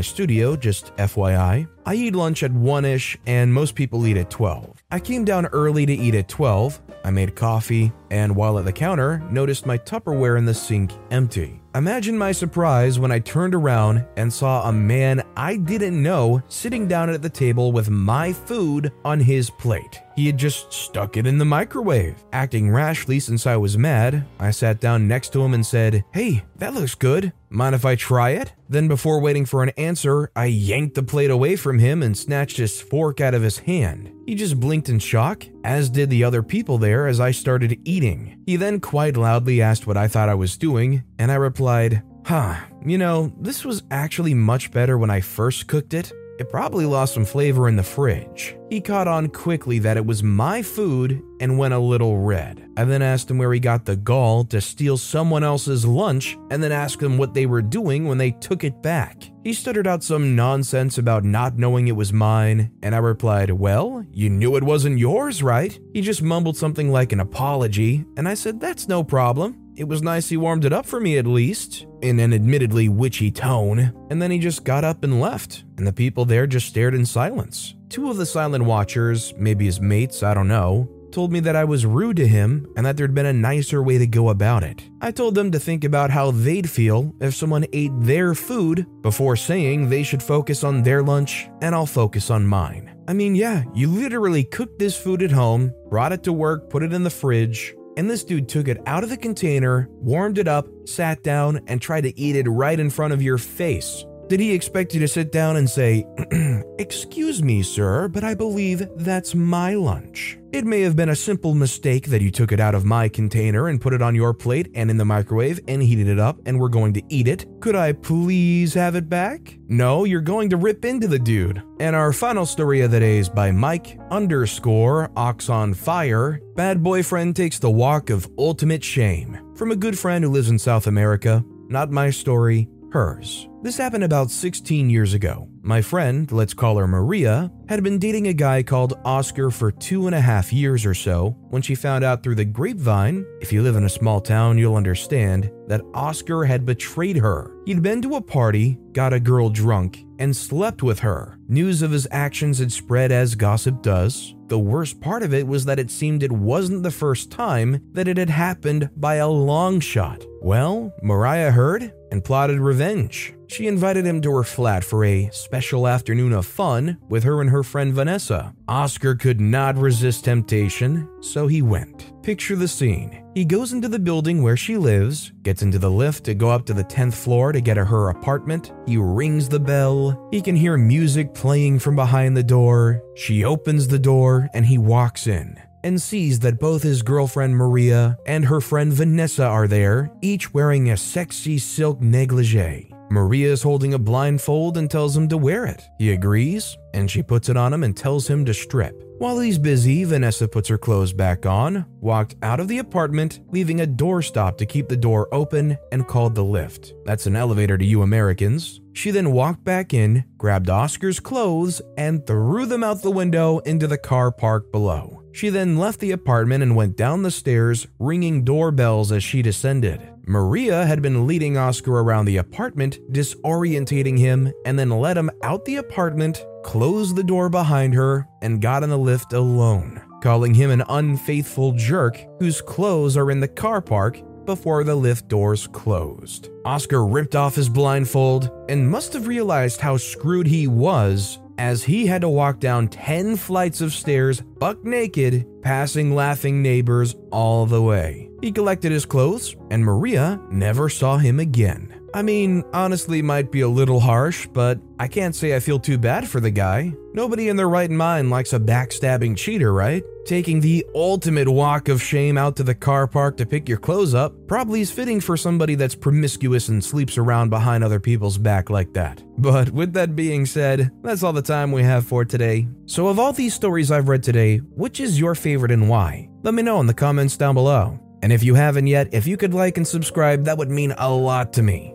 studio, 0.00 0.56
just 0.56 0.96
FYI. 0.96 1.68
I 1.86 1.94
eat 1.94 2.14
lunch 2.14 2.42
at 2.42 2.52
1ish 2.52 3.16
and 3.26 3.52
most 3.52 3.74
people 3.74 4.06
eat 4.06 4.16
at 4.16 4.30
12. 4.30 4.82
I 4.90 5.00
came 5.00 5.24
down 5.24 5.46
early 5.46 5.86
to 5.86 5.92
eat 5.92 6.14
at 6.14 6.28
12. 6.28 6.80
I 7.04 7.10
made 7.10 7.34
coffee 7.34 7.92
and 8.10 8.36
while 8.36 8.58
at 8.58 8.64
the 8.64 8.72
counter, 8.72 9.22
noticed 9.30 9.66
my 9.66 9.78
Tupperware 9.78 10.36
in 10.36 10.44
the 10.44 10.54
sink 10.54 10.92
empty. 11.10 11.60
Imagine 11.74 12.18
my 12.18 12.32
surprise 12.32 12.98
when 12.98 13.12
I 13.12 13.20
turned 13.20 13.54
around 13.54 14.04
and 14.16 14.32
saw 14.32 14.68
a 14.68 14.72
man 14.72 15.22
I 15.36 15.56
didn't 15.56 16.02
know 16.02 16.42
sitting 16.48 16.88
down 16.88 17.08
at 17.08 17.22
the 17.22 17.30
table 17.30 17.72
with 17.72 17.88
my 17.88 18.32
food 18.32 18.92
on 19.04 19.20
his 19.20 19.50
plate. 19.50 20.00
He 20.20 20.26
had 20.26 20.36
just 20.36 20.70
stuck 20.70 21.16
it 21.16 21.26
in 21.26 21.38
the 21.38 21.46
microwave. 21.46 22.22
Acting 22.30 22.70
rashly 22.70 23.20
since 23.20 23.46
I 23.46 23.56
was 23.56 23.78
mad, 23.78 24.26
I 24.38 24.50
sat 24.50 24.78
down 24.78 25.08
next 25.08 25.32
to 25.32 25.40
him 25.40 25.54
and 25.54 25.64
said, 25.64 26.04
Hey, 26.12 26.44
that 26.56 26.74
looks 26.74 26.94
good. 26.94 27.32
Mind 27.48 27.74
if 27.74 27.86
I 27.86 27.94
try 27.94 28.32
it? 28.32 28.52
Then, 28.68 28.86
before 28.86 29.18
waiting 29.18 29.46
for 29.46 29.62
an 29.62 29.70
answer, 29.78 30.30
I 30.36 30.44
yanked 30.44 30.94
the 30.94 31.02
plate 31.02 31.30
away 31.30 31.56
from 31.56 31.78
him 31.78 32.02
and 32.02 32.14
snatched 32.14 32.58
his 32.58 32.82
fork 32.82 33.22
out 33.22 33.32
of 33.32 33.40
his 33.40 33.60
hand. 33.60 34.12
He 34.26 34.34
just 34.34 34.60
blinked 34.60 34.90
in 34.90 34.98
shock, 34.98 35.46
as 35.64 35.88
did 35.88 36.10
the 36.10 36.22
other 36.22 36.42
people 36.42 36.76
there 36.76 37.06
as 37.06 37.18
I 37.18 37.30
started 37.30 37.80
eating. 37.86 38.42
He 38.44 38.56
then 38.56 38.78
quite 38.78 39.16
loudly 39.16 39.62
asked 39.62 39.86
what 39.86 39.96
I 39.96 40.06
thought 40.06 40.28
I 40.28 40.34
was 40.34 40.58
doing, 40.58 41.02
and 41.18 41.32
I 41.32 41.36
replied, 41.36 42.02
Huh, 42.26 42.56
you 42.84 42.98
know, 42.98 43.32
this 43.40 43.64
was 43.64 43.84
actually 43.90 44.34
much 44.34 44.70
better 44.70 44.98
when 44.98 45.08
I 45.08 45.22
first 45.22 45.66
cooked 45.66 45.94
it. 45.94 46.12
It 46.40 46.48
probably 46.48 46.86
lost 46.86 47.12
some 47.12 47.26
flavor 47.26 47.68
in 47.68 47.76
the 47.76 47.82
fridge. 47.82 48.56
He 48.70 48.80
caught 48.80 49.06
on 49.06 49.28
quickly 49.28 49.78
that 49.80 49.98
it 49.98 50.06
was 50.06 50.22
my 50.22 50.62
food 50.62 51.22
and 51.38 51.58
went 51.58 51.74
a 51.74 51.78
little 51.78 52.16
red. 52.16 52.66
I 52.78 52.84
then 52.84 53.02
asked 53.02 53.30
him 53.30 53.36
where 53.36 53.52
he 53.52 53.60
got 53.60 53.84
the 53.84 53.96
gall 53.96 54.44
to 54.44 54.58
steal 54.62 54.96
someone 54.96 55.44
else's 55.44 55.84
lunch 55.84 56.38
and 56.50 56.62
then 56.62 56.72
asked 56.72 57.02
him 57.02 57.18
what 57.18 57.34
they 57.34 57.44
were 57.44 57.60
doing 57.60 58.06
when 58.06 58.16
they 58.16 58.30
took 58.30 58.64
it 58.64 58.80
back. 58.80 59.30
He 59.44 59.52
stuttered 59.52 59.86
out 59.86 60.02
some 60.02 60.34
nonsense 60.34 60.96
about 60.96 61.24
not 61.24 61.58
knowing 61.58 61.88
it 61.88 61.96
was 61.96 62.10
mine, 62.10 62.70
and 62.82 62.94
I 62.94 62.98
replied, 62.98 63.50
Well, 63.50 64.02
you 64.10 64.30
knew 64.30 64.56
it 64.56 64.64
wasn't 64.64 64.98
yours, 64.98 65.42
right? 65.42 65.78
He 65.92 66.00
just 66.00 66.22
mumbled 66.22 66.56
something 66.56 66.90
like 66.90 67.12
an 67.12 67.20
apology, 67.20 68.06
and 68.16 68.26
I 68.26 68.32
said, 68.32 68.60
That's 68.60 68.88
no 68.88 69.04
problem. 69.04 69.58
It 69.80 69.88
was 69.88 70.02
nice 70.02 70.28
he 70.28 70.36
warmed 70.36 70.66
it 70.66 70.74
up 70.74 70.84
for 70.84 71.00
me 71.00 71.16
at 71.16 71.26
least, 71.26 71.86
in 72.02 72.20
an 72.20 72.34
admittedly 72.34 72.90
witchy 72.90 73.30
tone, 73.30 73.94
and 74.10 74.20
then 74.20 74.30
he 74.30 74.38
just 74.38 74.62
got 74.62 74.84
up 74.84 75.04
and 75.04 75.22
left, 75.22 75.64
and 75.78 75.86
the 75.86 75.92
people 75.92 76.26
there 76.26 76.46
just 76.46 76.66
stared 76.66 76.94
in 76.94 77.06
silence. 77.06 77.76
Two 77.88 78.10
of 78.10 78.18
the 78.18 78.26
silent 78.26 78.66
watchers, 78.66 79.32
maybe 79.38 79.64
his 79.64 79.80
mates, 79.80 80.22
I 80.22 80.34
don't 80.34 80.48
know, 80.48 80.86
told 81.12 81.32
me 81.32 81.40
that 81.40 81.56
I 81.56 81.64
was 81.64 81.86
rude 81.86 82.18
to 82.18 82.28
him 82.28 82.70
and 82.76 82.84
that 82.84 82.98
there'd 82.98 83.14
been 83.14 83.24
a 83.24 83.32
nicer 83.32 83.82
way 83.82 83.96
to 83.96 84.06
go 84.06 84.28
about 84.28 84.64
it. 84.64 84.82
I 85.00 85.12
told 85.12 85.34
them 85.34 85.50
to 85.52 85.58
think 85.58 85.82
about 85.84 86.10
how 86.10 86.30
they'd 86.30 86.68
feel 86.68 87.14
if 87.18 87.34
someone 87.34 87.64
ate 87.72 87.92
their 88.00 88.34
food 88.34 88.86
before 89.00 89.34
saying 89.34 89.88
they 89.88 90.02
should 90.02 90.22
focus 90.22 90.62
on 90.62 90.82
their 90.82 91.02
lunch 91.02 91.48
and 91.62 91.74
I'll 91.74 91.86
focus 91.86 92.30
on 92.30 92.46
mine. 92.46 92.94
I 93.08 93.14
mean, 93.14 93.34
yeah, 93.34 93.64
you 93.74 93.88
literally 93.88 94.44
cooked 94.44 94.78
this 94.78 94.94
food 94.94 95.22
at 95.22 95.32
home, 95.32 95.72
brought 95.88 96.12
it 96.12 96.22
to 96.24 96.34
work, 96.34 96.68
put 96.68 96.82
it 96.82 96.92
in 96.92 97.02
the 97.02 97.08
fridge, 97.08 97.74
and 98.00 98.08
this 98.08 98.24
dude 98.24 98.48
took 98.48 98.66
it 98.66 98.78
out 98.86 99.04
of 99.04 99.10
the 99.10 99.16
container, 99.18 99.86
warmed 99.90 100.38
it 100.38 100.48
up, 100.48 100.66
sat 100.86 101.22
down, 101.22 101.60
and 101.66 101.82
tried 101.82 102.00
to 102.00 102.18
eat 102.18 102.34
it 102.34 102.48
right 102.48 102.80
in 102.80 102.88
front 102.88 103.12
of 103.12 103.20
your 103.20 103.36
face. 103.36 104.06
Did 104.30 104.38
he 104.38 104.52
expect 104.52 104.94
you 104.94 105.00
to 105.00 105.08
sit 105.08 105.32
down 105.32 105.56
and 105.56 105.68
say, 105.68 106.06
Excuse 106.78 107.42
me, 107.42 107.64
sir, 107.64 108.06
but 108.06 108.22
I 108.22 108.34
believe 108.34 108.86
that's 108.94 109.34
my 109.34 109.74
lunch? 109.74 110.38
It 110.52 110.64
may 110.64 110.82
have 110.82 110.94
been 110.94 111.08
a 111.08 111.16
simple 111.16 111.52
mistake 111.52 112.06
that 112.10 112.22
you 112.22 112.30
took 112.30 112.52
it 112.52 112.60
out 112.60 112.76
of 112.76 112.84
my 112.84 113.08
container 113.08 113.66
and 113.66 113.80
put 113.80 113.92
it 113.92 114.00
on 114.00 114.14
your 114.14 114.32
plate 114.32 114.70
and 114.76 114.88
in 114.88 114.98
the 114.98 115.04
microwave 115.04 115.58
and 115.66 115.82
heated 115.82 116.06
it 116.06 116.20
up 116.20 116.38
and 116.46 116.60
we're 116.60 116.68
going 116.68 116.92
to 116.92 117.02
eat 117.08 117.26
it. 117.26 117.44
Could 117.58 117.74
I 117.74 117.92
please 117.92 118.72
have 118.74 118.94
it 118.94 119.08
back? 119.08 119.58
No, 119.66 120.04
you're 120.04 120.20
going 120.20 120.48
to 120.50 120.56
rip 120.56 120.84
into 120.84 121.08
the 121.08 121.18
dude. 121.18 121.60
And 121.80 121.96
our 121.96 122.12
final 122.12 122.46
story 122.46 122.82
of 122.82 122.92
the 122.92 123.00
day 123.00 123.18
is 123.18 123.28
by 123.28 123.50
Mike 123.50 123.98
underscore 124.12 125.10
Ox 125.16 125.48
on 125.48 125.74
Fire. 125.74 126.40
Bad 126.54 126.84
boyfriend 126.84 127.34
takes 127.34 127.58
the 127.58 127.70
walk 127.70 128.10
of 128.10 128.30
ultimate 128.38 128.84
shame. 128.84 129.54
From 129.56 129.72
a 129.72 129.76
good 129.76 129.98
friend 129.98 130.22
who 130.22 130.30
lives 130.30 130.50
in 130.50 130.58
South 130.60 130.86
America. 130.86 131.44
Not 131.68 131.90
my 131.90 132.10
story, 132.10 132.68
hers. 132.92 133.48
This 133.62 133.76
happened 133.76 134.04
about 134.04 134.30
16 134.30 134.88
years 134.88 135.14
ago. 135.14 135.48
My 135.62 135.82
friend, 135.82 136.30
let's 136.32 136.54
call 136.54 136.78
her 136.78 136.86
Maria, 136.86 137.52
had 137.68 137.82
been 137.82 137.98
dating 137.98 138.28
a 138.28 138.32
guy 138.32 138.62
called 138.62 138.98
Oscar 139.04 139.50
for 139.50 139.70
two 139.70 140.06
and 140.06 140.14
a 140.14 140.20
half 140.20 140.52
years 140.52 140.86
or 140.86 140.94
so 140.94 141.36
when 141.50 141.60
she 141.60 141.74
found 141.74 142.02
out 142.02 142.22
through 142.22 142.36
the 142.36 142.44
grapevine, 142.44 143.26
if 143.40 143.52
you 143.52 143.62
live 143.62 143.76
in 143.76 143.84
a 143.84 143.88
small 143.88 144.20
town, 144.20 144.56
you'll 144.56 144.76
understand, 144.76 145.50
that 145.66 145.82
Oscar 145.92 146.44
had 146.44 146.64
betrayed 146.64 147.16
her. 147.16 147.50
He'd 147.66 147.82
been 147.82 148.00
to 148.02 148.16
a 148.16 148.20
party, 148.20 148.78
got 148.92 149.12
a 149.12 149.20
girl 149.20 149.50
drunk, 149.50 150.04
and 150.20 150.36
slept 150.36 150.82
with 150.82 151.00
her. 151.00 151.38
News 151.48 151.82
of 151.82 151.90
his 151.90 152.06
actions 152.12 152.60
had 152.60 152.70
spread 152.70 153.10
as 153.10 153.34
gossip 153.34 153.82
does. 153.82 154.34
The 154.46 154.58
worst 154.58 155.00
part 155.00 155.22
of 155.22 155.34
it 155.34 155.46
was 155.46 155.64
that 155.64 155.78
it 155.78 155.90
seemed 155.90 156.22
it 156.22 156.30
wasn't 156.30 156.82
the 156.82 156.90
first 156.90 157.30
time 157.30 157.80
that 157.92 158.06
it 158.06 158.18
had 158.18 158.30
happened 158.30 158.90
by 158.96 159.16
a 159.16 159.28
long 159.28 159.80
shot. 159.80 160.24
Well, 160.42 160.92
Mariah 161.02 161.50
heard 161.50 161.92
and 162.12 162.24
plotted 162.24 162.60
revenge. 162.60 163.34
She 163.50 163.66
invited 163.66 164.06
him 164.06 164.20
to 164.22 164.30
her 164.30 164.44
flat 164.44 164.84
for 164.84 165.04
a 165.04 165.28
special 165.32 165.88
afternoon 165.88 166.32
of 166.32 166.46
fun 166.46 166.98
with 167.08 167.24
her 167.24 167.40
and 167.40 167.50
her 167.50 167.64
friend 167.64 167.92
Vanessa. 167.92 168.54
Oscar 168.68 169.16
could 169.16 169.40
not 169.40 169.76
resist 169.76 170.24
temptation, 170.24 171.08
so 171.20 171.48
he 171.48 171.60
went. 171.60 172.12
Picture 172.22 172.54
the 172.54 172.68
scene. 172.68 173.24
He 173.34 173.44
goes 173.44 173.72
into 173.72 173.88
the 173.88 173.98
building 173.98 174.40
where 174.40 174.56
she 174.56 174.76
lives, 174.76 175.32
gets 175.42 175.62
into 175.62 175.80
the 175.80 175.90
lift 175.90 176.24
to 176.26 176.34
go 176.34 176.48
up 176.48 176.64
to 176.66 176.74
the 176.74 176.84
10th 176.84 177.14
floor 177.14 177.50
to 177.50 177.60
get 177.60 177.74
to 177.74 177.84
her 177.84 178.10
apartment. 178.10 178.72
He 178.86 178.96
rings 178.96 179.48
the 179.48 179.58
bell. 179.58 180.28
He 180.30 180.40
can 180.40 180.54
hear 180.54 180.76
music 180.76 181.34
playing 181.34 181.80
from 181.80 181.96
behind 181.96 182.36
the 182.36 182.44
door. 182.44 183.02
She 183.16 183.42
opens 183.42 183.88
the 183.88 183.98
door 183.98 184.48
and 184.54 184.64
he 184.64 184.78
walks 184.78 185.26
in 185.26 185.60
and 185.82 186.00
sees 186.00 186.38
that 186.40 186.60
both 186.60 186.84
his 186.84 187.02
girlfriend 187.02 187.56
Maria 187.56 188.16
and 188.26 188.44
her 188.44 188.60
friend 188.60 188.92
Vanessa 188.92 189.44
are 189.44 189.66
there, 189.66 190.12
each 190.20 190.54
wearing 190.54 190.90
a 190.90 190.96
sexy 190.96 191.58
silk 191.58 192.00
negligee. 192.00 192.89
Maria 193.10 193.50
is 193.50 193.62
holding 193.62 193.94
a 193.94 193.98
blindfold 193.98 194.76
and 194.76 194.88
tells 194.88 195.16
him 195.16 195.28
to 195.28 195.36
wear 195.36 195.66
it. 195.66 195.82
He 195.98 196.12
agrees, 196.12 196.78
and 196.94 197.10
she 197.10 197.24
puts 197.24 197.48
it 197.48 197.56
on 197.56 197.72
him 197.72 197.82
and 197.82 197.96
tells 197.96 198.28
him 198.28 198.44
to 198.44 198.54
strip. 198.54 199.02
While 199.18 199.40
he's 199.40 199.58
busy, 199.58 200.04
Vanessa 200.04 200.46
puts 200.46 200.68
her 200.68 200.78
clothes 200.78 201.12
back 201.12 201.44
on, 201.44 201.84
walked 202.00 202.36
out 202.42 202.60
of 202.60 202.68
the 202.68 202.78
apartment, 202.78 203.40
leaving 203.48 203.80
a 203.80 203.86
doorstop 203.86 204.56
to 204.58 204.64
keep 204.64 204.88
the 204.88 204.96
door 204.96 205.28
open, 205.32 205.76
and 205.90 206.06
called 206.06 206.36
the 206.36 206.44
lift. 206.44 206.94
That's 207.04 207.26
an 207.26 207.34
elevator 207.34 207.76
to 207.76 207.84
you 207.84 208.02
Americans. 208.02 208.80
She 208.92 209.10
then 209.10 209.32
walked 209.32 209.64
back 209.64 209.92
in, 209.92 210.24
grabbed 210.38 210.70
Oscar's 210.70 211.20
clothes, 211.20 211.82
and 211.98 212.24
threw 212.26 212.64
them 212.64 212.84
out 212.84 213.02
the 213.02 213.10
window 213.10 213.58
into 213.58 213.88
the 213.88 213.98
car 213.98 214.30
park 214.30 214.70
below. 214.70 215.22
She 215.32 215.48
then 215.48 215.76
left 215.76 216.00
the 216.00 216.12
apartment 216.12 216.62
and 216.62 216.74
went 216.74 216.96
down 216.96 217.22
the 217.22 217.30
stairs, 217.30 217.86
ringing 217.98 218.44
doorbells 218.44 219.12
as 219.12 219.22
she 219.22 219.42
descended. 219.42 220.00
Maria 220.30 220.86
had 220.86 221.02
been 221.02 221.26
leading 221.26 221.56
Oscar 221.56 221.98
around 221.98 222.24
the 222.24 222.36
apartment, 222.36 223.00
disorientating 223.12 224.16
him, 224.16 224.52
and 224.64 224.78
then 224.78 224.88
led 224.88 225.16
him 225.16 225.28
out 225.42 225.64
the 225.64 225.74
apartment, 225.74 226.46
closed 226.62 227.16
the 227.16 227.24
door 227.24 227.48
behind 227.48 227.92
her, 227.94 228.28
and 228.40 228.62
got 228.62 228.84
in 228.84 228.90
the 228.90 228.96
lift 228.96 229.32
alone. 229.32 230.00
Calling 230.22 230.54
him 230.54 230.70
an 230.70 230.84
unfaithful 230.88 231.72
jerk 231.72 232.16
whose 232.38 232.62
clothes 232.62 233.16
are 233.16 233.32
in 233.32 233.40
the 233.40 233.48
car 233.48 233.80
park, 233.80 234.22
before 234.46 234.84
the 234.84 234.94
lift 234.94 235.26
doors 235.26 235.66
closed. 235.66 236.48
Oscar 236.64 237.04
ripped 237.04 237.34
off 237.34 237.56
his 237.56 237.68
blindfold 237.68 238.50
and 238.68 238.88
must 238.88 239.12
have 239.12 239.26
realized 239.26 239.80
how 239.80 239.96
screwed 239.96 240.46
he 240.46 240.66
was 240.66 241.38
as 241.60 241.84
he 241.84 242.06
had 242.06 242.22
to 242.22 242.28
walk 242.28 242.58
down 242.58 242.88
10 242.88 243.36
flights 243.36 243.82
of 243.82 243.92
stairs 243.92 244.40
buck 244.40 244.82
naked, 244.82 245.44
passing 245.60 246.14
laughing 246.14 246.62
neighbors 246.62 247.14
all 247.30 247.66
the 247.66 247.82
way. 247.82 248.30
He 248.40 248.50
collected 248.50 248.90
his 248.90 249.04
clothes, 249.04 249.56
and 249.70 249.84
Maria 249.84 250.40
never 250.50 250.88
saw 250.88 251.18
him 251.18 251.38
again. 251.38 251.99
I 252.12 252.22
mean, 252.22 252.64
honestly, 252.72 253.22
might 253.22 253.52
be 253.52 253.60
a 253.60 253.68
little 253.68 254.00
harsh, 254.00 254.48
but 254.52 254.80
I 254.98 255.06
can't 255.06 255.34
say 255.34 255.54
I 255.54 255.60
feel 255.60 255.78
too 255.78 255.96
bad 255.96 256.28
for 256.28 256.40
the 256.40 256.50
guy. 256.50 256.92
Nobody 257.14 257.48
in 257.48 257.56
their 257.56 257.68
right 257.68 257.90
mind 257.90 258.30
likes 258.30 258.52
a 258.52 258.58
backstabbing 258.58 259.36
cheater, 259.36 259.72
right? 259.72 260.02
Taking 260.24 260.60
the 260.60 260.84
ultimate 260.94 261.48
walk 261.48 261.88
of 261.88 262.02
shame 262.02 262.36
out 262.36 262.56
to 262.56 262.64
the 262.64 262.74
car 262.74 263.06
park 263.06 263.36
to 263.36 263.46
pick 263.46 263.68
your 263.68 263.78
clothes 263.78 264.12
up 264.12 264.34
probably 264.48 264.80
is 264.80 264.90
fitting 264.90 265.20
for 265.20 265.36
somebody 265.36 265.76
that's 265.76 265.94
promiscuous 265.94 266.68
and 266.68 266.84
sleeps 266.84 267.16
around 267.16 267.50
behind 267.50 267.84
other 267.84 268.00
people's 268.00 268.38
back 268.38 268.70
like 268.70 268.92
that. 268.94 269.22
But 269.38 269.70
with 269.70 269.92
that 269.92 270.16
being 270.16 270.46
said, 270.46 270.90
that's 271.02 271.22
all 271.22 271.32
the 271.32 271.42
time 271.42 271.70
we 271.70 271.82
have 271.84 272.06
for 272.06 272.24
today. 272.24 272.66
So, 272.86 273.06
of 273.06 273.18
all 273.18 273.32
these 273.32 273.54
stories 273.54 273.90
I've 273.90 274.08
read 274.08 274.22
today, 274.22 274.58
which 274.58 274.98
is 274.98 275.20
your 275.20 275.36
favorite 275.36 275.72
and 275.72 275.88
why? 275.88 276.28
Let 276.42 276.54
me 276.54 276.62
know 276.62 276.80
in 276.80 276.86
the 276.86 276.94
comments 276.94 277.36
down 277.36 277.54
below. 277.54 277.98
And 278.22 278.32
if 278.32 278.42
you 278.42 278.54
haven't 278.54 278.88
yet, 278.88 279.14
if 279.14 279.26
you 279.26 279.36
could 279.36 279.54
like 279.54 279.76
and 279.76 279.86
subscribe, 279.86 280.44
that 280.44 280.58
would 280.58 280.70
mean 280.70 280.92
a 280.98 281.10
lot 281.10 281.52
to 281.54 281.62
me. 281.62 281.94